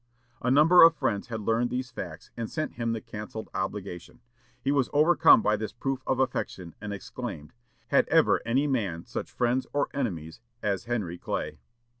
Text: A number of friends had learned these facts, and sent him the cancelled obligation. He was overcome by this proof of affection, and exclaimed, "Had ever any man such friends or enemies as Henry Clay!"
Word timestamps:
A 0.41 0.49
number 0.49 0.81
of 0.81 0.95
friends 0.95 1.27
had 1.27 1.41
learned 1.41 1.69
these 1.69 1.91
facts, 1.91 2.31
and 2.35 2.49
sent 2.49 2.73
him 2.73 2.91
the 2.91 3.01
cancelled 3.01 3.49
obligation. 3.53 4.19
He 4.59 4.71
was 4.71 4.89
overcome 4.93 5.43
by 5.43 5.55
this 5.57 5.73
proof 5.73 6.01
of 6.07 6.19
affection, 6.19 6.73
and 6.81 6.91
exclaimed, 6.91 7.53
"Had 7.89 8.07
ever 8.07 8.41
any 8.43 8.65
man 8.65 9.05
such 9.05 9.29
friends 9.31 9.67
or 9.73 9.89
enemies 9.93 10.41
as 10.63 10.85
Henry 10.85 11.19
Clay!" 11.19 11.59